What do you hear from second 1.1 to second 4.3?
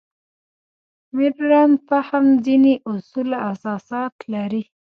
مډرن فهم ځینې اصول او اساسات